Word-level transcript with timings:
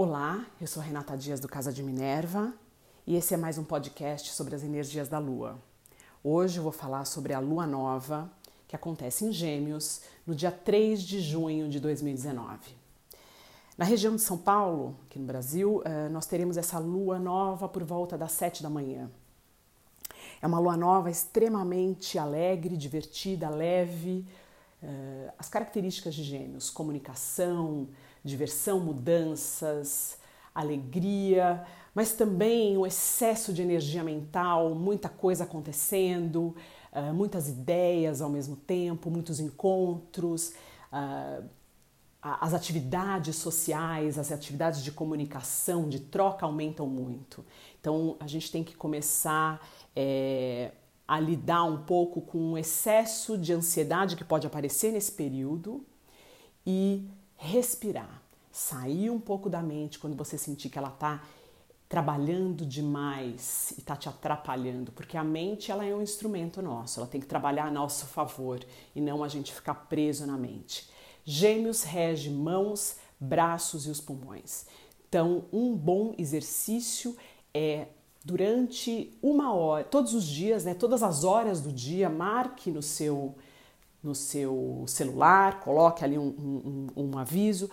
Olá, 0.00 0.46
eu 0.60 0.66
sou 0.68 0.80
Renata 0.80 1.16
Dias 1.16 1.40
do 1.40 1.48
Casa 1.48 1.72
de 1.72 1.82
Minerva 1.82 2.54
e 3.04 3.16
esse 3.16 3.34
é 3.34 3.36
mais 3.36 3.58
um 3.58 3.64
podcast 3.64 4.30
sobre 4.30 4.54
as 4.54 4.62
energias 4.62 5.08
da 5.08 5.18
Lua. 5.18 5.58
Hoje 6.22 6.58
eu 6.58 6.62
vou 6.62 6.70
falar 6.70 7.04
sobre 7.04 7.34
a 7.34 7.40
Lua 7.40 7.66
Nova 7.66 8.30
que 8.68 8.76
acontece 8.76 9.24
em 9.24 9.32
Gêmeos 9.32 10.02
no 10.24 10.36
dia 10.36 10.52
3 10.52 11.02
de 11.02 11.20
junho 11.20 11.68
de 11.68 11.80
2019. 11.80 12.76
Na 13.76 13.84
região 13.84 14.14
de 14.14 14.22
São 14.22 14.38
Paulo, 14.38 14.94
aqui 15.04 15.18
no 15.18 15.26
Brasil, 15.26 15.82
eh, 15.84 16.08
nós 16.10 16.26
teremos 16.26 16.56
essa 16.56 16.78
Lua 16.78 17.18
Nova 17.18 17.68
por 17.68 17.82
volta 17.82 18.16
das 18.16 18.30
7 18.30 18.62
da 18.62 18.70
manhã. 18.70 19.10
É 20.40 20.46
uma 20.46 20.60
Lua 20.60 20.76
Nova 20.76 21.10
extremamente 21.10 22.20
alegre, 22.20 22.76
divertida, 22.76 23.50
leve. 23.50 24.24
Eh, 24.80 25.32
as 25.36 25.48
características 25.48 26.14
de 26.14 26.22
Gêmeos: 26.22 26.70
comunicação, 26.70 27.88
diversão, 28.24 28.80
mudanças, 28.80 30.18
alegria, 30.54 31.64
mas 31.94 32.12
também 32.12 32.76
o 32.76 32.86
excesso 32.86 33.52
de 33.52 33.62
energia 33.62 34.04
mental, 34.04 34.74
muita 34.74 35.08
coisa 35.08 35.44
acontecendo, 35.44 36.54
uh, 36.92 37.12
muitas 37.14 37.48
ideias 37.48 38.20
ao 38.20 38.30
mesmo 38.30 38.56
tempo, 38.56 39.10
muitos 39.10 39.40
encontros, 39.40 40.54
uh, 40.92 41.44
as 42.20 42.52
atividades 42.52 43.36
sociais, 43.36 44.18
as 44.18 44.32
atividades 44.32 44.82
de 44.82 44.90
comunicação, 44.90 45.88
de 45.88 46.00
troca 46.00 46.44
aumentam 46.44 46.86
muito. 46.86 47.44
Então 47.80 48.16
a 48.18 48.26
gente 48.26 48.50
tem 48.50 48.64
que 48.64 48.76
começar 48.76 49.64
é, 49.94 50.72
a 51.06 51.20
lidar 51.20 51.64
um 51.64 51.84
pouco 51.84 52.20
com 52.20 52.52
o 52.52 52.58
excesso 52.58 53.38
de 53.38 53.52
ansiedade 53.52 54.16
que 54.16 54.24
pode 54.24 54.46
aparecer 54.46 54.92
nesse 54.92 55.12
período 55.12 55.84
e 56.66 57.08
respirar, 57.38 58.20
sair 58.50 59.08
um 59.08 59.20
pouco 59.20 59.48
da 59.48 59.62
mente 59.62 59.98
quando 59.98 60.16
você 60.16 60.36
sentir 60.36 60.68
que 60.68 60.76
ela 60.76 60.88
está 60.88 61.22
trabalhando 61.88 62.66
demais 62.66 63.72
e 63.78 63.80
está 63.80 63.96
te 63.96 64.08
atrapalhando, 64.08 64.92
porque 64.92 65.16
a 65.16 65.24
mente 65.24 65.72
ela 65.72 65.86
é 65.86 65.94
um 65.94 66.02
instrumento 66.02 66.60
nosso, 66.60 67.00
ela 67.00 67.08
tem 67.08 67.20
que 67.20 67.26
trabalhar 67.26 67.66
a 67.66 67.70
nosso 67.70 68.04
favor 68.06 68.60
e 68.94 69.00
não 69.00 69.24
a 69.24 69.28
gente 69.28 69.54
ficar 69.54 69.74
preso 69.74 70.26
na 70.26 70.36
mente. 70.36 70.90
Gêmeos 71.24 71.84
rege 71.84 72.28
mãos, 72.28 72.96
braços 73.18 73.86
e 73.86 73.90
os 73.90 74.00
pulmões. 74.00 74.66
Então, 75.08 75.44
um 75.50 75.74
bom 75.74 76.14
exercício 76.18 77.16
é 77.54 77.86
durante 78.22 79.16
uma 79.22 79.54
hora, 79.54 79.84
todos 79.84 80.12
os 80.12 80.26
dias, 80.26 80.64
né, 80.64 80.74
todas 80.74 81.02
as 81.02 81.24
horas 81.24 81.62
do 81.62 81.72
dia, 81.72 82.10
marque 82.10 82.70
no 82.70 82.82
seu 82.82 83.34
no 84.02 84.14
seu 84.14 84.84
celular, 84.86 85.60
coloque 85.60 86.04
ali 86.04 86.18
um, 86.18 86.86
um, 86.96 87.04
um 87.04 87.18
aviso, 87.18 87.70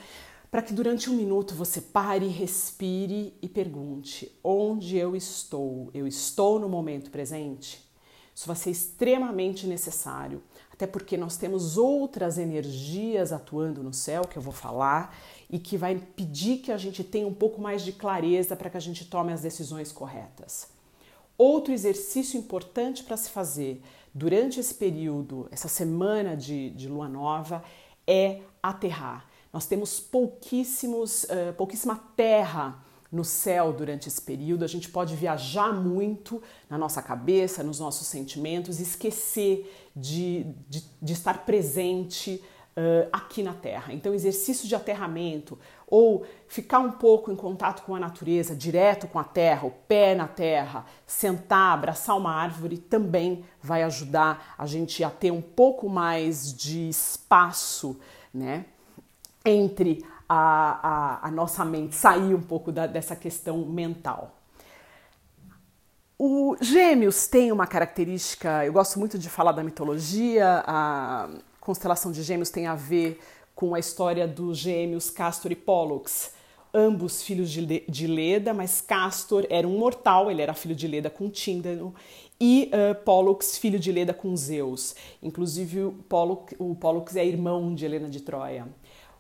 para 0.50 0.62
que 0.62 0.74
durante 0.74 1.10
um 1.10 1.14
minuto 1.14 1.54
você 1.54 1.82
pare, 1.82 2.28
respire 2.28 3.34
e 3.42 3.48
pergunte: 3.50 4.32
onde 4.44 4.98
eu 4.98 5.16
estou? 5.16 5.90
Eu 5.94 6.08
estou 6.08 6.60
no 6.60 6.70
momento 6.70 7.12
presente? 7.12 7.84
Isso 8.34 8.48
vai 8.48 8.56
ser 8.56 8.72
extremamente 8.72 9.66
necessário, 9.66 10.44
até 10.72 10.86
porque 10.86 11.16
nós 11.16 11.38
temos 11.38 11.78
outras 11.78 12.38
energias 12.38 13.32
atuando 13.32 13.82
no 13.82 13.94
céu 13.94 14.24
que 14.24 14.38
eu 14.38 14.42
vou 14.42 14.52
falar 14.52 15.18
e 15.50 15.58
que 15.58 15.78
vai 15.78 15.96
pedir 15.96 16.58
que 16.58 16.72
a 16.72 16.78
gente 16.78 17.02
tenha 17.02 17.26
um 17.26 17.34
pouco 17.34 17.62
mais 17.62 17.82
de 17.82 17.94
clareza 17.94 18.54
para 18.56 18.70
que 18.70 18.76
a 18.76 18.82
gente 18.82 19.06
tome 19.06 19.32
as 19.32 19.42
decisões 19.42 19.90
corretas. 19.92 20.68
Outro 21.38 21.74
exercício 21.74 22.38
importante 22.38 23.04
para 23.04 23.16
se 23.16 23.30
fazer 23.30 23.82
durante 24.16 24.62
esse 24.62 24.74
período, 24.74 25.50
essa 25.52 25.68
semana 25.68 26.38
de, 26.38 26.70
de 26.70 26.88
lua 26.88 27.10
nova, 27.10 27.62
é 28.08 28.40
aterrar. 28.64 29.28
Nós 29.52 29.66
temos 29.66 30.00
pouquíssimos, 30.00 31.26
uh, 31.26 31.54
pouquíssima 31.58 32.02
terra 32.16 32.82
no 33.12 33.26
céu 33.26 33.74
durante 33.74 34.08
esse 34.08 34.22
período. 34.22 34.64
A 34.64 34.68
gente 34.68 34.90
pode 34.90 35.18
viajar 35.18 35.74
muito 35.74 36.42
na 36.70 36.78
nossa 36.78 37.02
cabeça, 37.02 37.62
nos 37.62 37.78
nossos 37.78 38.08
sentimentos, 38.08 38.80
esquecer 38.80 39.90
de, 39.94 40.46
de, 40.70 40.84
de 41.02 41.14
estar 41.14 41.46
presente 41.46 42.42
uh, 42.78 43.10
aqui 43.12 43.44
na 43.44 43.54
Terra. 43.54 43.94
Então, 43.94 44.14
exercício 44.14 44.66
de 44.68 44.76
aterramento 44.76 45.60
ou 45.88 46.26
ficar 46.48 46.80
um 46.80 46.92
pouco 46.92 47.32
em 47.32 47.36
contato 47.36 47.84
com 47.84 47.96
a 47.96 48.00
natureza, 48.00 48.56
direto 48.56 49.08
com 49.08 49.20
a 49.20 49.24
terra, 49.24 49.68
o 49.68 49.72
pé 49.72 50.16
na 50.16 50.28
terra, 50.28 50.86
sentar, 51.06 51.74
abraçar 51.74 52.18
uma 52.18 52.34
árvore 52.34 52.78
também 52.78 53.46
vai 53.62 53.84
ajudar 53.84 54.56
a 54.58 54.66
gente 54.66 55.04
a 55.04 55.10
ter 55.10 55.32
um 55.32 55.42
pouco 55.42 55.88
mais 55.90 56.54
de 56.54 56.90
espaço, 56.90 58.00
né? 58.34 58.66
Entre 59.44 60.04
a, 60.28 61.20
a, 61.22 61.28
a 61.28 61.32
nossa 61.32 61.64
mente, 61.64 61.96
sair 61.96 62.34
um 62.34 62.42
pouco 62.42 62.72
da, 62.72 62.88
dessa 62.88 63.16
questão 63.16 63.60
mental. 63.60 64.32
O 66.18 66.56
Gêmeos 66.62 67.28
tem 67.28 67.52
uma 67.52 67.68
característica, 67.68 68.66
eu 68.66 68.74
gosto 68.74 68.98
muito 68.98 69.20
de 69.20 69.30
falar 69.30 69.52
da 69.52 69.64
mitologia, 69.64 70.64
a, 70.66 71.30
constelação 71.66 72.12
de 72.12 72.22
Gêmeos 72.22 72.52
tem 72.52 72.68
a 72.68 72.76
ver 72.76 73.20
com 73.56 73.74
a 73.74 73.80
história 73.80 74.28
dos 74.28 74.58
gêmeos 74.58 75.10
Castor 75.10 75.52
e 75.52 75.56
Pollux, 75.56 76.34
ambos 76.74 77.24
filhos 77.24 77.50
de 77.50 78.06
Leda, 78.06 78.54
mas 78.54 78.82
Castor 78.82 79.48
era 79.50 79.66
um 79.66 79.80
mortal, 79.80 80.30
ele 80.30 80.42
era 80.42 80.54
filho 80.54 80.76
de 80.76 80.88
Leda 80.88 81.10
com 81.10 81.30
Tíndano, 81.30 81.96
e 82.40 82.70
uh, 82.74 82.96
Pollux, 83.04 83.58
filho 83.58 83.80
de 83.80 83.92
Leda 83.92 84.14
com 84.14 84.36
Zeus. 84.36 84.94
Inclusive, 85.24 85.86
o 85.86 85.92
Pollux, 86.10 86.54
o 86.60 86.76
Pollux 86.76 87.16
é 87.16 87.26
irmão 87.26 87.74
de 87.74 87.86
Helena 87.86 88.10
de 88.10 88.20
Troia. 88.20 88.68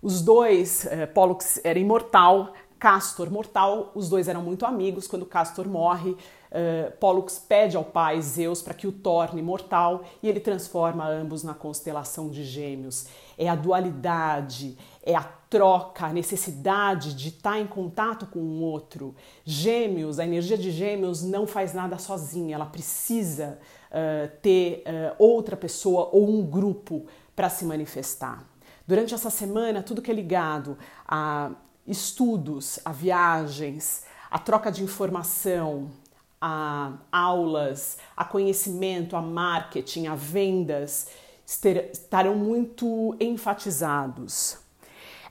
Os 0.01 0.21
dois, 0.21 0.85
uh, 0.85 1.11
Pollux 1.13 1.61
era 1.63 1.79
imortal, 1.79 2.53
Castor 2.77 3.31
mortal, 3.31 3.91
os 3.95 4.09
dois 4.09 4.27
eram 4.27 4.41
muito 4.41 4.65
amigos. 4.65 5.07
Quando 5.07 5.25
Castor 5.25 5.65
morre, 5.65 6.11
uh, 6.11 6.91
Pollux 6.99 7.39
pede 7.39 7.77
ao 7.77 7.85
pai 7.85 8.21
Zeus 8.21 8.61
para 8.61 8.73
que 8.73 8.85
o 8.85 8.91
torne 8.91 9.41
mortal 9.41 10.03
e 10.21 10.27
ele 10.27 10.41
transforma 10.41 11.07
ambos 11.07 11.41
na 11.41 11.53
constelação 11.53 12.29
de 12.29 12.43
Gêmeos. 12.43 13.07
É 13.37 13.49
a 13.49 13.55
dualidade, 13.55 14.77
é 15.03 15.15
a 15.15 15.23
troca, 15.23 16.07
a 16.07 16.13
necessidade 16.13 17.13
de 17.13 17.29
estar 17.29 17.59
em 17.59 17.67
contato 17.67 18.25
com 18.25 18.39
o 18.39 18.61
outro. 18.61 19.15
Gêmeos, 19.43 20.19
a 20.19 20.25
energia 20.25 20.57
de 20.57 20.71
Gêmeos 20.71 21.23
não 21.23 21.45
faz 21.45 21.73
nada 21.73 21.97
sozinha, 21.97 22.55
ela 22.55 22.65
precisa 22.65 23.59
uh, 23.91 24.31
ter 24.41 24.83
uh, 24.85 25.15
outra 25.17 25.55
pessoa 25.55 26.09
ou 26.11 26.29
um 26.29 26.45
grupo 26.45 27.05
para 27.35 27.49
se 27.49 27.65
manifestar. 27.65 28.45
Durante 28.87 29.13
essa 29.13 29.29
semana, 29.29 29.81
tudo 29.81 30.01
que 30.01 30.11
é 30.11 30.13
ligado 30.13 30.77
a 31.07 31.51
estudos, 31.87 32.79
a 32.83 32.91
viagens, 32.91 34.03
a 34.29 34.39
troca 34.39 34.71
de 34.71 34.83
informação, 34.83 35.89
a 36.39 36.93
aulas, 37.11 37.97
a 38.15 38.25
conhecimento, 38.25 39.15
a 39.15 39.21
marketing, 39.21 40.07
a 40.07 40.15
vendas 40.15 41.07
estarão 41.45 42.35
muito 42.35 43.15
enfatizados. 43.19 44.57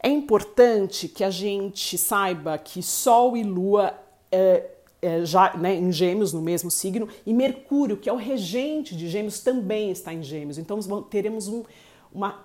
É 0.02 0.08
importante 0.08 1.08
que 1.08 1.24
a 1.24 1.30
gente 1.30 1.96
saiba 1.96 2.58
que 2.58 2.82
Sol 2.82 3.36
e 3.36 3.42
Lua 3.42 3.94
é, 4.30 4.70
é, 5.00 5.24
já 5.24 5.56
né, 5.56 5.74
em 5.74 5.90
Gêmeos 5.90 6.32
no 6.32 6.42
mesmo 6.42 6.70
signo 6.70 7.08
e 7.26 7.32
Mercúrio, 7.32 7.96
que 7.96 8.08
é 8.08 8.12
o 8.12 8.16
regente 8.16 8.96
de 8.96 9.08
Gêmeos, 9.08 9.40
também 9.40 9.90
está 9.90 10.12
em 10.12 10.22
Gêmeos. 10.22 10.58
Então 10.58 10.78
teremos 11.02 11.48
um, 11.48 11.64
uma, 12.14 12.44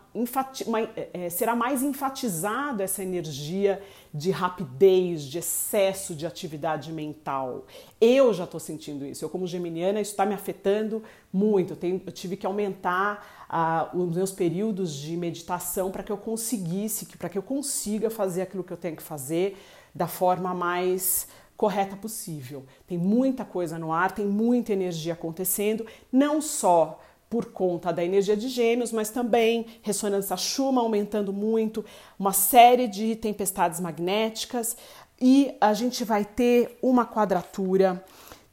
uma 0.66 0.82
é, 0.82 1.10
é, 1.14 1.30
será 1.30 1.56
mais 1.56 1.84
enfatizado 1.84 2.82
essa 2.82 3.04
energia 3.04 3.82
de 4.14 4.32
rapidez, 4.32 5.24
de 5.24 5.38
excesso 5.38 6.16
de 6.16 6.26
atividade 6.26 6.92
mental. 6.92 7.66
Eu 8.02 8.34
já 8.34 8.46
estou 8.46 8.60
sentindo 8.60 9.06
isso. 9.06 9.24
Eu, 9.24 9.30
como 9.30 9.46
geminiana, 9.46 10.02
isso 10.02 10.12
está 10.12 10.26
me 10.26 10.34
afetando 10.34 11.04
muito. 11.32 11.74
Eu, 11.74 11.78
tenho, 11.78 12.02
eu 12.06 12.12
tive 12.12 12.36
que 12.36 12.46
aumentar 12.46 13.39
uh, 13.50 13.98
os 13.98 14.16
meus 14.16 14.32
períodos 14.32 14.94
de 14.94 15.18
meditação 15.18 15.92
para 15.92 16.04
que 16.04 16.12
eu 16.12 16.18
conseguisse, 16.18 17.06
para 17.18 17.30
que 17.30 17.38
eu 17.38 17.44
consiga 17.44 18.10
fazer 18.10 18.44
aquilo 18.44 18.64
que 18.64 18.72
eu 18.72 18.78
tenho 18.78 18.96
que 18.96 19.04
fazer 19.04 19.58
da 19.94 20.08
forma 20.08 20.54
mais 20.54 21.28
correta 21.58 21.96
possível. 21.96 22.64
Tem 22.88 22.98
muita 22.98 23.44
coisa 23.44 23.78
no 23.78 23.92
ar, 23.92 24.12
tem 24.12 24.26
muita 24.26 24.72
energia 24.72 25.14
acontecendo, 25.14 25.86
não 26.12 26.42
só 26.42 27.02
por 27.30 27.48
conta 27.48 27.92
da 27.92 28.04
energia 28.04 28.36
de 28.36 28.48
Gêmeos, 28.48 28.92
mas 28.92 29.10
também 29.10 29.66
ressonância 29.82 30.36
Schumann 30.36 30.84
aumentando 30.84 31.32
muito, 31.32 31.86
uma 32.18 32.34
série 32.34 32.88
de 32.88 33.16
tempestades 33.16 33.80
magnéticas 33.80 34.76
e 35.22 35.56
a 35.60 35.74
gente 35.74 36.04
vai 36.04 36.24
ter 36.26 36.80
uma 36.82 37.06
quadratura 37.06 38.04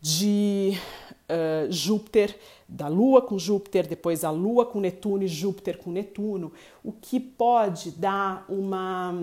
de 0.01 0.79
uh, 1.29 1.71
Júpiter, 1.71 2.39
da 2.69 2.89
Lua 2.89 3.23
com 3.23 3.39
Júpiter, 3.39 3.87
depois 3.87 4.25
a 4.25 4.31
Lua 4.31 4.67
com 4.67 4.81
Netuno 4.81 5.23
e 5.23 5.29
Júpiter 5.29 5.79
com 5.79 5.91
Netuno, 5.91 6.53
o 6.83 6.93
que 6.93 7.21
pode 7.21 7.91
dar 7.93 8.45
uma. 8.49 9.15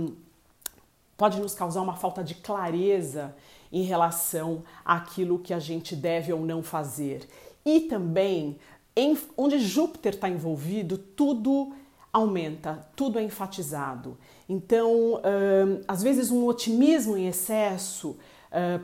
pode 1.17 1.39
nos 1.39 1.53
causar 1.53 1.81
uma 1.81 1.95
falta 1.95 2.23
de 2.23 2.35
clareza 2.35 3.35
em 3.71 3.83
relação 3.83 4.63
àquilo 4.85 5.39
que 5.39 5.53
a 5.53 5.59
gente 5.59 5.95
deve 5.95 6.31
ou 6.31 6.45
não 6.45 6.61
fazer. 6.61 7.27
E 7.65 7.81
também 7.81 8.57
em, 8.95 9.17
onde 9.35 9.59
Júpiter 9.59 10.13
está 10.13 10.29
envolvido, 10.29 10.97
tudo 10.97 11.73
aumenta, 12.11 12.87
tudo 12.95 13.17
é 13.17 13.23
enfatizado. 13.23 14.15
Então, 14.47 15.19
às 15.87 16.03
vezes, 16.03 16.29
um 16.29 16.45
otimismo 16.45 17.17
em 17.17 17.27
excesso 17.27 18.15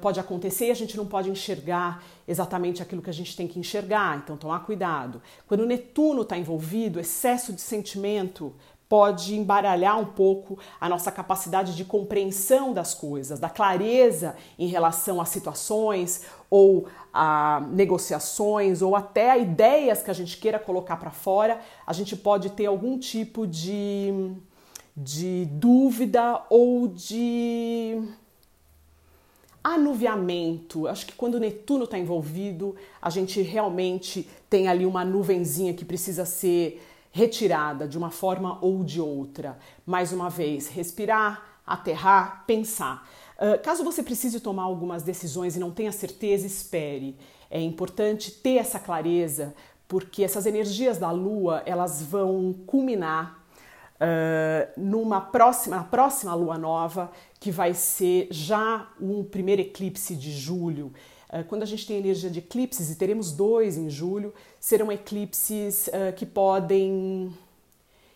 pode 0.02 0.20
acontecer 0.20 0.68
e 0.68 0.72
a 0.72 0.76
gente 0.76 0.98
não 0.98 1.06
pode 1.06 1.30
enxergar 1.30 2.04
exatamente 2.28 2.82
aquilo 2.82 3.02
que 3.02 3.10
a 3.10 3.14
gente 3.14 3.36
tem 3.36 3.48
que 3.48 3.60
enxergar, 3.60 4.18
então 4.18 4.36
tomar 4.36 4.60
cuidado. 4.62 5.22
Quando 5.48 5.62
o 5.62 5.66
Netuno 5.66 6.24
está 6.24 6.38
envolvido, 6.38 7.00
excesso 7.00 7.54
de 7.54 7.62
sentimento 7.62 8.54
pode 8.90 9.36
embaralhar 9.36 10.00
um 10.00 10.06
pouco 10.06 10.58
a 10.82 10.90
nossa 10.90 11.12
capacidade 11.12 11.76
de 11.76 11.86
compreensão 11.86 12.74
das 12.74 12.96
coisas, 12.96 13.40
da 13.40 13.48
clareza 13.48 14.36
em 14.58 14.66
relação 14.66 15.22
a 15.22 15.26
situações 15.26 16.26
ou 16.50 16.88
a 17.14 17.62
negociações 17.70 18.82
ou 18.82 18.96
até 18.96 19.30
a 19.30 19.38
ideias 19.38 20.02
que 20.02 20.10
a 20.10 20.14
gente 20.14 20.38
queira 20.38 20.58
colocar 20.58 20.98
para 20.98 21.12
fora, 21.12 21.60
a 21.86 21.94
gente 21.94 22.16
pode 22.18 22.50
ter 22.50 22.66
algum 22.66 22.98
tipo 22.98 23.46
de, 23.46 24.32
de 24.98 25.46
dúvida 25.52 26.42
ou 26.50 26.88
de 26.88 28.02
anuviamento. 29.64 30.88
Acho 30.88 31.06
que 31.06 31.14
quando 31.14 31.40
Netuno 31.40 31.84
está 31.84 31.98
envolvido, 31.98 32.76
a 33.02 33.10
gente 33.10 33.42
realmente 33.42 34.28
tem 34.50 34.68
ali 34.68 34.86
uma 34.86 35.06
nuvenzinha 35.06 35.74
que 35.74 35.86
precisa 35.86 36.26
ser 36.26 36.82
retirada 37.12 37.88
de 37.88 37.98
uma 37.98 38.12
forma 38.12 38.58
ou 38.62 38.84
de 38.84 39.02
outra. 39.02 39.58
Mais 39.86 40.12
uma 40.12 40.30
vez, 40.30 40.68
respirar, 40.68 41.62
aterrar, 41.66 42.44
pensar. 42.46 43.08
Uh, 43.38 43.62
caso 43.64 43.84
você 43.84 44.04
precise 44.04 44.40
tomar 44.40 44.64
algumas 44.64 45.04
decisões 45.04 45.56
e 45.56 45.60
não 45.60 45.72
tenha 45.72 45.92
certeza, 45.92 46.46
espere. 46.46 47.16
É 47.50 47.60
importante 47.60 48.32
ter 48.32 48.58
essa 48.58 48.80
clareza, 48.80 49.56
porque 49.88 50.24
essas 50.24 50.46
energias 50.46 50.98
da 50.98 51.10
Lua 51.12 51.64
elas 51.66 52.02
vão 52.02 52.54
culminar 52.66 53.39
uh, 54.00 54.80
numa 54.80 55.22
próxima, 55.22 55.78
na 55.78 55.84
próxima 55.84 56.34
Lua 56.34 56.58
nova, 56.58 57.12
que 57.40 57.52
vai 57.52 57.74
ser 57.74 58.28
já 58.32 58.90
um 59.00 59.24
primeiro 59.24 59.62
eclipse 59.62 60.16
de 60.16 60.32
julho. 60.32 60.94
Quando 61.48 61.62
a 61.62 61.66
gente 61.68 61.86
tem 61.86 61.98
energia 61.98 62.28
de 62.28 62.40
eclipses, 62.40 62.90
e 62.90 62.96
teremos 62.96 63.32
dois 63.32 63.78
em 63.78 63.88
julho, 63.88 64.34
serão 64.60 64.92
eclipses 64.92 65.88
uh, 65.88 66.12
que 66.16 66.26
podem 66.26 67.32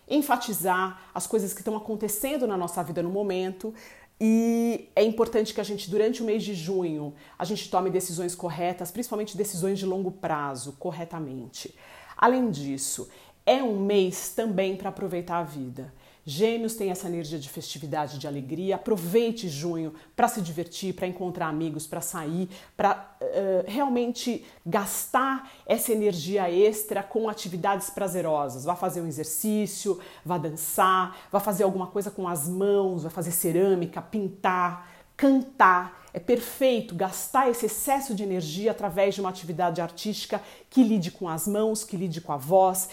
enfatizar 0.08 1.00
as 1.14 1.28
coisas 1.28 1.54
que 1.54 1.62
estão 1.62 1.78
acontecendo 1.78 2.48
na 2.48 2.58
nossa 2.58 2.84
vida 2.84 3.04
no 3.04 3.12
momento. 3.12 3.72
E 4.20 4.90
é 4.96 5.04
importante 5.04 5.54
que 5.54 5.62
a 5.62 5.64
gente, 5.64 5.90
durante 5.90 6.22
o 6.22 6.26
mês 6.26 6.44
de 6.44 6.54
junho, 6.54 7.14
a 7.38 7.46
gente 7.46 7.70
tome 7.70 7.90
decisões 7.90 8.34
corretas, 8.34 8.90
principalmente 8.90 9.38
decisões 9.38 9.78
de 9.80 9.86
longo 9.86 10.12
prazo, 10.12 10.74
corretamente. 10.80 11.76
Além 12.18 12.50
disso, 12.50 13.10
é 13.46 13.62
um 13.62 13.80
mês 13.80 14.30
também 14.30 14.76
para 14.76 14.90
aproveitar 14.90 15.40
a 15.40 15.44
vida. 15.44 15.94
Gêmeos 16.26 16.76
tem 16.76 16.90
essa 16.90 17.08
energia 17.08 17.38
de 17.38 17.50
festividade, 17.50 18.18
de 18.18 18.26
alegria. 18.26 18.76
Aproveite 18.76 19.50
junho 19.50 19.94
para 20.16 20.30
se 20.30 20.42
divertir, 20.42 20.94
para 20.94 21.06
encontrar 21.06 21.48
amigos, 21.48 21.86
para 21.86 22.00
sair, 22.00 22.48
para 22.78 23.18
uh, 23.22 23.70
realmente 23.70 24.46
gastar 24.66 25.52
essa 25.66 25.92
energia 25.92 26.50
extra 26.50 27.04
com 27.04 27.28
atividades 27.28 27.90
prazerosas. 27.90 28.64
Vá 28.64 28.74
fazer 28.74 29.02
um 29.02 29.08
exercício, 29.08 30.00
vá 30.24 30.38
dançar, 30.38 31.18
vá 31.30 31.42
fazer 31.42 31.66
alguma 31.66 31.88
coisa 31.88 32.10
com 32.10 32.26
as 32.26 32.48
mãos, 32.48 33.04
vá 33.04 33.10
fazer 33.10 33.32
cerâmica, 33.32 34.02
pintar, 34.02 34.90
cantar. 35.18 36.02
É 36.14 36.20
perfeito 36.20 36.96
gastar 36.96 37.50
esse 37.50 37.66
excesso 37.66 38.16
de 38.16 38.24
energia 38.24 38.72
através 38.72 39.16
de 39.16 39.20
uma 39.20 39.30
atividade 39.30 39.82
artística 39.82 40.42
que 40.70 40.84
lide 40.84 41.12
com 41.12 41.28
as 41.28 41.48
mãos, 41.48 41.84
que 41.84 41.98
lide 41.98 42.22
com 42.22 42.32
a 42.32 42.38
voz 42.38 42.88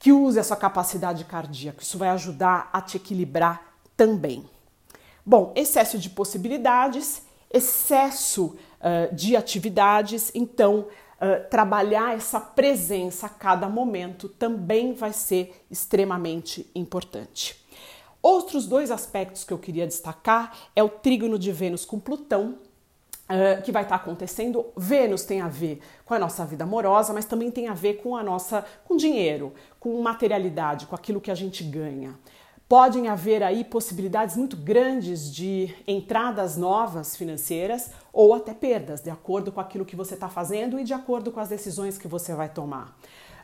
que 0.00 0.10
use 0.10 0.40
a 0.40 0.42
sua 0.42 0.56
capacidade 0.56 1.24
cardíaca. 1.26 1.82
Isso 1.82 1.98
vai 1.98 2.08
ajudar 2.08 2.70
a 2.72 2.80
te 2.80 2.96
equilibrar 2.96 3.62
também. 3.96 4.44
Bom, 5.24 5.52
excesso 5.54 5.98
de 5.98 6.08
possibilidades, 6.08 7.22
excesso 7.52 8.56
uh, 8.80 9.14
de 9.14 9.36
atividades, 9.36 10.32
então 10.34 10.86
uh, 10.88 11.48
trabalhar 11.50 12.16
essa 12.16 12.40
presença 12.40 13.26
a 13.26 13.28
cada 13.28 13.68
momento 13.68 14.26
também 14.26 14.94
vai 14.94 15.12
ser 15.12 15.64
extremamente 15.70 16.68
importante. 16.74 17.62
Outros 18.22 18.66
dois 18.66 18.90
aspectos 18.90 19.44
que 19.44 19.52
eu 19.52 19.58
queria 19.58 19.86
destacar 19.86 20.56
é 20.74 20.82
o 20.82 20.88
trígono 20.88 21.38
de 21.38 21.52
Vênus 21.52 21.84
com 21.84 22.00
Plutão, 22.00 22.58
Uh, 23.30 23.62
que 23.62 23.70
vai 23.70 23.84
estar 23.84 23.96
tá 23.96 24.02
acontecendo. 24.02 24.66
Vênus 24.76 25.22
tem 25.22 25.40
a 25.40 25.46
ver 25.46 25.80
com 26.04 26.12
a 26.12 26.18
nossa 26.18 26.44
vida 26.44 26.64
amorosa, 26.64 27.12
mas 27.12 27.24
também 27.24 27.48
tem 27.48 27.68
a 27.68 27.74
ver 27.74 27.94
com 28.02 28.16
a 28.16 28.24
nossa, 28.24 28.64
com 28.84 28.96
dinheiro, 28.96 29.54
com 29.78 30.02
materialidade, 30.02 30.86
com 30.86 30.96
aquilo 30.96 31.20
que 31.20 31.30
a 31.30 31.34
gente 31.36 31.62
ganha. 31.62 32.18
Podem 32.70 33.08
haver 33.08 33.42
aí 33.42 33.64
possibilidades 33.64 34.36
muito 34.36 34.56
grandes 34.56 35.34
de 35.34 35.74
entradas 35.88 36.56
novas 36.56 37.16
financeiras 37.16 37.90
ou 38.12 38.32
até 38.32 38.54
perdas, 38.54 39.00
de 39.00 39.10
acordo 39.10 39.50
com 39.50 39.60
aquilo 39.60 39.84
que 39.84 39.96
você 39.96 40.14
está 40.14 40.28
fazendo 40.28 40.78
e 40.78 40.84
de 40.84 40.94
acordo 40.94 41.32
com 41.32 41.40
as 41.40 41.48
decisões 41.48 41.98
que 41.98 42.06
você 42.06 42.32
vai 42.32 42.48
tomar. 42.48 42.96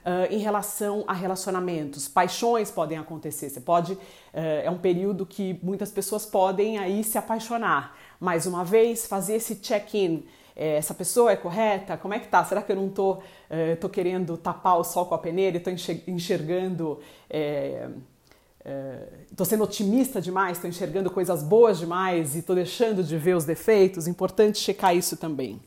Uh, 0.04 0.32
em 0.32 0.38
relação 0.38 1.02
a 1.08 1.12
relacionamentos, 1.12 2.06
paixões 2.06 2.70
podem 2.70 2.96
acontecer. 2.96 3.50
Você 3.50 3.60
pode, 3.60 3.94
uh, 3.94 3.98
é 4.32 4.70
um 4.70 4.78
período 4.78 5.26
que 5.26 5.58
muitas 5.60 5.90
pessoas 5.90 6.24
podem 6.24 6.78
aí 6.78 7.02
se 7.02 7.18
apaixonar 7.18 7.96
mais 8.20 8.46
uma 8.46 8.64
vez, 8.64 9.06
fazer 9.06 9.36
esse 9.36 9.56
check-in. 9.56 10.24
É, 10.54 10.76
essa 10.76 10.94
pessoa 10.94 11.30
é 11.30 11.36
correta? 11.36 11.96
Como 11.96 12.14
é 12.14 12.18
que 12.18 12.28
tá? 12.28 12.42
Será 12.44 12.62
que 12.62 12.72
eu 12.72 12.76
não 12.76 12.88
tô, 12.88 13.18
é, 13.50 13.76
tô 13.76 13.88
querendo 13.88 14.36
tapar 14.36 14.78
o 14.78 14.84
sol 14.84 15.06
com 15.06 15.14
a 15.14 15.18
peneira 15.18 15.58
e 15.58 15.60
tô 15.60 15.70
enxergando. 16.06 16.98
É, 17.28 17.88
estou 19.30 19.46
sendo 19.46 19.62
otimista 19.62 20.20
demais, 20.20 20.56
estou 20.56 20.68
enxergando 20.68 21.08
coisas 21.08 21.40
boas 21.42 21.78
demais 21.78 22.34
e 22.34 22.40
estou 22.40 22.56
deixando 22.56 23.04
de 23.04 23.16
ver 23.16 23.36
os 23.36 23.44
defeitos. 23.44 24.08
Importante 24.08 24.58
checar 24.58 24.96
isso 24.96 25.16
também. 25.16 25.60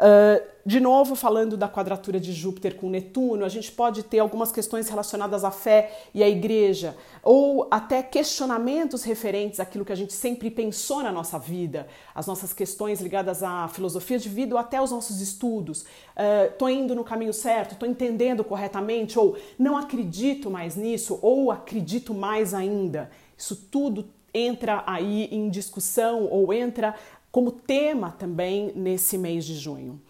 Uh, 0.00 0.48
de 0.64 0.80
novo, 0.80 1.14
falando 1.14 1.58
da 1.58 1.68
quadratura 1.68 2.18
de 2.18 2.32
Júpiter 2.32 2.74
com 2.74 2.88
Netuno, 2.88 3.44
a 3.44 3.50
gente 3.50 3.70
pode 3.70 4.02
ter 4.02 4.18
algumas 4.18 4.50
questões 4.50 4.88
relacionadas 4.88 5.44
à 5.44 5.50
fé 5.50 5.90
e 6.14 6.22
à 6.22 6.28
igreja, 6.28 6.96
ou 7.22 7.68
até 7.70 8.02
questionamentos 8.02 9.02
referentes 9.02 9.60
àquilo 9.60 9.84
que 9.84 9.92
a 9.92 9.96
gente 9.96 10.14
sempre 10.14 10.50
pensou 10.50 11.02
na 11.02 11.12
nossa 11.12 11.38
vida, 11.38 11.86
as 12.14 12.26
nossas 12.26 12.54
questões 12.54 13.00
ligadas 13.00 13.42
à 13.42 13.68
filosofia 13.68 14.18
de 14.18 14.28
vida 14.30 14.54
ou 14.54 14.58
até 14.58 14.80
os 14.80 14.90
nossos 14.90 15.20
estudos. 15.20 15.84
Estou 16.50 16.68
uh, 16.68 16.70
indo 16.70 16.94
no 16.94 17.04
caminho 17.04 17.34
certo? 17.34 17.72
Estou 17.72 17.88
entendendo 17.88 18.42
corretamente? 18.42 19.18
Ou 19.18 19.36
não 19.58 19.76
acredito 19.76 20.50
mais 20.50 20.76
nisso? 20.76 21.18
Ou 21.20 21.50
acredito 21.50 22.14
mais 22.14 22.54
ainda? 22.54 23.10
Isso 23.36 23.56
tudo 23.70 24.08
entra 24.32 24.82
aí 24.86 25.28
em 25.30 25.48
discussão 25.50 26.26
ou 26.30 26.52
entra 26.52 26.94
como 27.30 27.52
tema 27.52 28.10
também 28.10 28.72
nesse 28.74 29.16
mês 29.16 29.44
de 29.44 29.54
junho. 29.54 30.00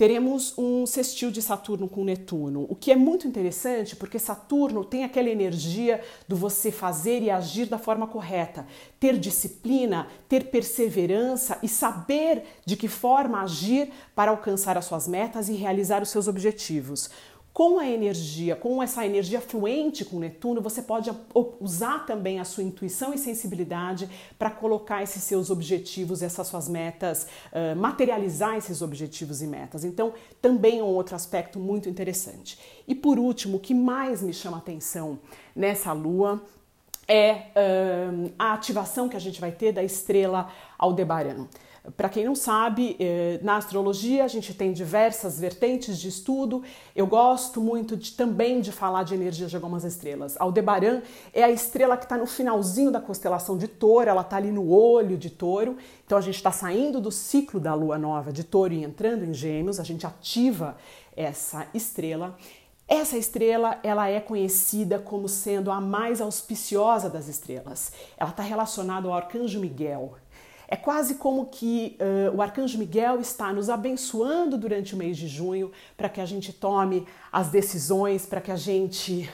Teremos 0.00 0.56
um 0.56 0.86
sextil 0.86 1.30
de 1.30 1.42
Saturno 1.42 1.86
com 1.86 2.02
Netuno, 2.02 2.64
o 2.70 2.74
que 2.74 2.90
é 2.90 2.96
muito 2.96 3.28
interessante 3.28 3.94
porque 3.94 4.18
Saturno 4.18 4.82
tem 4.82 5.04
aquela 5.04 5.28
energia 5.28 6.02
do 6.26 6.34
você 6.34 6.72
fazer 6.72 7.22
e 7.22 7.30
agir 7.30 7.66
da 7.66 7.76
forma 7.76 8.06
correta, 8.06 8.66
ter 8.98 9.18
disciplina, 9.18 10.06
ter 10.26 10.44
perseverança 10.44 11.58
e 11.62 11.68
saber 11.68 12.44
de 12.64 12.78
que 12.78 12.88
forma 12.88 13.42
agir 13.42 13.90
para 14.14 14.30
alcançar 14.30 14.78
as 14.78 14.86
suas 14.86 15.06
metas 15.06 15.50
e 15.50 15.52
realizar 15.52 16.02
os 16.02 16.08
seus 16.08 16.26
objetivos 16.26 17.10
com 17.52 17.78
a 17.78 17.86
energia, 17.86 18.54
com 18.54 18.82
essa 18.82 19.04
energia 19.04 19.40
fluente 19.40 20.04
com 20.04 20.18
Netuno, 20.18 20.60
você 20.60 20.82
pode 20.82 21.10
usar 21.60 22.06
também 22.06 22.38
a 22.38 22.44
sua 22.44 22.62
intuição 22.62 23.12
e 23.12 23.18
sensibilidade 23.18 24.08
para 24.38 24.50
colocar 24.50 25.02
esses 25.02 25.22
seus 25.24 25.50
objetivos, 25.50 26.22
essas 26.22 26.46
suas 26.46 26.68
metas, 26.68 27.26
uh, 27.52 27.76
materializar 27.76 28.56
esses 28.56 28.82
objetivos 28.82 29.42
e 29.42 29.46
metas. 29.46 29.84
Então, 29.84 30.14
também 30.40 30.78
é 30.78 30.82
um 30.82 30.86
outro 30.86 31.16
aspecto 31.16 31.58
muito 31.58 31.88
interessante. 31.88 32.58
E 32.86 32.94
por 32.94 33.18
último, 33.18 33.56
o 33.56 33.60
que 33.60 33.74
mais 33.74 34.22
me 34.22 34.32
chama 34.32 34.58
atenção 34.58 35.18
nessa 35.54 35.92
lua 35.92 36.40
é 37.08 37.32
uh, 37.32 38.32
a 38.38 38.52
ativação 38.52 39.08
que 39.08 39.16
a 39.16 39.20
gente 39.20 39.40
vai 39.40 39.50
ter 39.50 39.72
da 39.72 39.82
estrela 39.82 40.48
Aldebaran. 40.78 41.48
Para 41.96 42.10
quem 42.10 42.24
não 42.24 42.34
sabe, 42.34 42.94
eh, 43.00 43.40
na 43.42 43.56
astrologia 43.56 44.22
a 44.24 44.28
gente 44.28 44.52
tem 44.52 44.70
diversas 44.70 45.40
vertentes 45.40 45.98
de 45.98 46.08
estudo. 46.08 46.62
Eu 46.94 47.06
gosto 47.06 47.60
muito 47.60 47.96
de, 47.96 48.12
também 48.12 48.60
de 48.60 48.70
falar 48.70 49.02
de 49.02 49.14
energias 49.14 49.50
de 49.50 49.56
algumas 49.56 49.82
estrelas. 49.84 50.36
Aldebaran 50.38 51.00
é 51.32 51.42
a 51.42 51.50
estrela 51.50 51.96
que 51.96 52.04
está 52.04 52.18
no 52.18 52.26
finalzinho 52.26 52.90
da 52.90 53.00
constelação 53.00 53.56
de 53.56 53.66
Touro, 53.66 54.10
ela 54.10 54.20
está 54.20 54.36
ali 54.36 54.50
no 54.50 54.70
olho 54.70 55.16
de 55.16 55.30
Touro. 55.30 55.78
Então 56.04 56.18
a 56.18 56.20
gente 56.20 56.36
está 56.36 56.52
saindo 56.52 57.00
do 57.00 57.10
ciclo 57.10 57.58
da 57.58 57.72
lua 57.72 57.96
nova 57.96 58.30
de 58.30 58.44
Touro 58.44 58.74
e 58.74 58.84
entrando 58.84 59.24
em 59.24 59.32
Gêmeos, 59.32 59.80
a 59.80 59.84
gente 59.84 60.06
ativa 60.06 60.76
essa 61.16 61.66
estrela. 61.72 62.36
Essa 62.86 63.16
estrela 63.16 63.78
ela 63.84 64.08
é 64.08 64.20
conhecida 64.20 64.98
como 64.98 65.28
sendo 65.28 65.70
a 65.70 65.80
mais 65.80 66.20
auspiciosa 66.20 67.08
das 67.08 67.28
estrelas. 67.28 67.92
Ela 68.18 68.30
está 68.30 68.42
relacionada 68.42 69.06
ao 69.06 69.14
arcanjo 69.14 69.60
Miguel. 69.60 70.16
É 70.72 70.76
quase 70.76 71.16
como 71.16 71.46
que 71.46 71.98
uh, 72.00 72.36
o 72.36 72.40
Arcanjo 72.40 72.78
Miguel 72.78 73.20
está 73.20 73.52
nos 73.52 73.68
abençoando 73.68 74.56
durante 74.56 74.94
o 74.94 74.96
mês 74.96 75.16
de 75.16 75.26
junho 75.26 75.72
para 75.96 76.08
que 76.08 76.20
a 76.20 76.24
gente 76.24 76.52
tome 76.52 77.08
as 77.32 77.48
decisões, 77.48 78.24
para 78.24 78.40
que 78.40 78.52
a 78.52 78.56
gente 78.56 79.28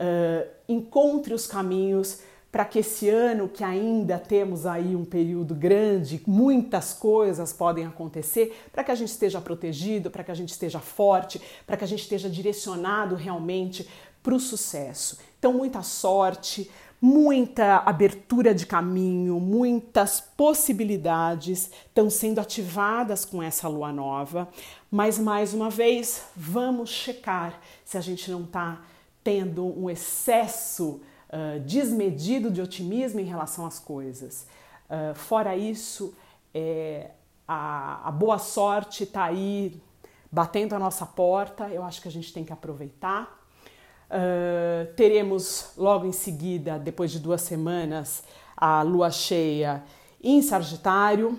uh, 0.00 0.48
encontre 0.66 1.34
os 1.34 1.46
caminhos 1.46 2.20
para 2.50 2.66
que 2.66 2.78
esse 2.80 3.08
ano, 3.08 3.48
que 3.48 3.64
ainda 3.64 4.18
temos 4.18 4.66
aí 4.66 4.94
um 4.94 5.06
período 5.06 5.54
grande, 5.54 6.22
muitas 6.26 6.92
coisas 6.92 7.50
podem 7.50 7.86
acontecer, 7.86 8.66
para 8.70 8.84
que 8.84 8.90
a 8.90 8.94
gente 8.94 9.08
esteja 9.08 9.40
protegido, 9.40 10.10
para 10.10 10.22
que 10.22 10.30
a 10.30 10.34
gente 10.34 10.50
esteja 10.50 10.78
forte, 10.78 11.40
para 11.66 11.78
que 11.78 11.84
a 11.84 11.86
gente 11.86 12.02
esteja 12.02 12.28
direcionado 12.28 13.14
realmente 13.14 13.88
para 14.22 14.34
o 14.34 14.40
sucesso. 14.40 15.18
Então, 15.38 15.54
muita 15.54 15.82
sorte, 15.82 16.70
muita 17.04 17.78
abertura 17.78 18.54
de 18.54 18.64
caminho, 18.64 19.40
muitas 19.40 20.20
possibilidades 20.20 21.68
estão 21.84 22.08
sendo 22.08 22.40
ativadas 22.40 23.24
com 23.24 23.42
essa 23.42 23.66
lua 23.66 23.92
nova. 23.92 24.48
Mas 24.88 25.18
mais 25.18 25.52
uma 25.52 25.68
vez, 25.68 26.22
vamos 26.36 26.90
checar 26.90 27.60
se 27.84 27.98
a 27.98 28.00
gente 28.00 28.30
não 28.30 28.44
está 28.44 28.82
tendo 29.24 29.66
um 29.76 29.90
excesso 29.90 31.00
uh, 31.28 31.58
desmedido 31.66 32.52
de 32.52 32.62
otimismo 32.62 33.18
em 33.18 33.24
relação 33.24 33.66
às 33.66 33.80
coisas. 33.80 34.46
Uh, 34.88 35.12
fora 35.16 35.56
isso, 35.56 36.14
é, 36.54 37.10
a, 37.48 38.08
a 38.08 38.12
boa 38.12 38.38
sorte 38.38 39.02
está 39.02 39.24
aí 39.24 39.82
batendo 40.30 40.72
a 40.76 40.78
nossa 40.78 41.04
porta. 41.04 41.68
Eu 41.68 41.82
acho 41.82 42.00
que 42.00 42.06
a 42.06 42.12
gente 42.12 42.32
tem 42.32 42.44
que 42.44 42.52
aproveitar. 42.52 43.41
Uh, 44.12 44.92
teremos 44.94 45.72
logo 45.74 46.04
em 46.04 46.12
seguida, 46.12 46.78
depois 46.78 47.10
de 47.10 47.18
duas 47.18 47.40
semanas, 47.40 48.22
a 48.54 48.82
lua 48.82 49.10
cheia 49.10 49.82
em 50.22 50.42
Sagitário, 50.42 51.38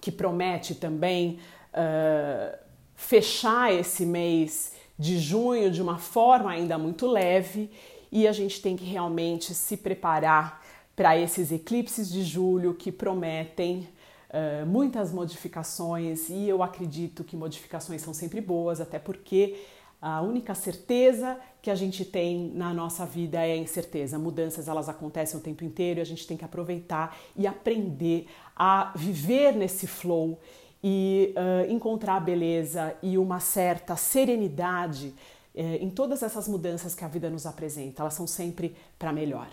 que 0.00 0.10
promete 0.10 0.74
também 0.74 1.38
uh, 1.74 2.58
fechar 2.94 3.70
esse 3.70 4.06
mês 4.06 4.72
de 4.98 5.18
junho 5.18 5.70
de 5.70 5.82
uma 5.82 5.98
forma 5.98 6.50
ainda 6.50 6.78
muito 6.78 7.06
leve 7.06 7.70
e 8.10 8.26
a 8.26 8.32
gente 8.32 8.62
tem 8.62 8.76
que 8.76 8.84
realmente 8.84 9.54
se 9.54 9.76
preparar 9.76 10.62
para 10.96 11.18
esses 11.18 11.52
eclipses 11.52 12.10
de 12.10 12.22
julho 12.22 12.74
que 12.74 12.90
prometem 12.90 13.88
uh, 14.30 14.66
muitas 14.66 15.12
modificações 15.12 16.28
e 16.28 16.48
eu 16.48 16.62
acredito 16.62 17.24
que 17.24 17.36
modificações 17.36 18.02
são 18.02 18.12
sempre 18.12 18.40
boas, 18.40 18.80
até 18.80 18.98
porque 18.98 19.56
a 20.00 20.22
única 20.22 20.54
certeza 20.54 21.38
que 21.60 21.70
a 21.70 21.74
gente 21.74 22.04
tem 22.04 22.50
na 22.54 22.72
nossa 22.72 23.04
vida 23.04 23.38
é 23.46 23.52
a 23.52 23.56
incerteza. 23.56 24.18
Mudanças 24.18 24.66
elas 24.66 24.88
acontecem 24.88 25.38
o 25.38 25.42
tempo 25.42 25.62
inteiro 25.62 26.00
e 26.00 26.02
a 26.02 26.06
gente 26.06 26.26
tem 26.26 26.36
que 26.36 26.44
aproveitar 26.44 27.16
e 27.36 27.46
aprender 27.46 28.26
a 28.56 28.92
viver 28.96 29.52
nesse 29.52 29.86
flow 29.86 30.40
e 30.82 31.34
uh, 31.36 31.70
encontrar 31.70 32.20
beleza 32.20 32.96
e 33.02 33.18
uma 33.18 33.40
certa 33.40 33.94
serenidade 33.96 35.14
uh, 35.54 35.60
em 35.60 35.90
todas 35.90 36.22
essas 36.22 36.48
mudanças 36.48 36.94
que 36.94 37.04
a 37.04 37.08
vida 37.08 37.28
nos 37.28 37.44
apresenta. 37.44 38.02
Elas 38.02 38.14
são 38.14 38.26
sempre 38.26 38.74
para 38.98 39.12
melhor. 39.12 39.48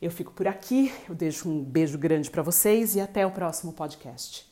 Eu 0.00 0.10
fico 0.10 0.32
por 0.32 0.46
aqui, 0.46 0.92
eu 1.08 1.14
deixo 1.14 1.48
um 1.48 1.62
beijo 1.62 1.98
grande 1.98 2.30
para 2.30 2.42
vocês 2.42 2.94
e 2.94 3.00
até 3.00 3.26
o 3.26 3.30
próximo 3.32 3.72
podcast. 3.72 4.49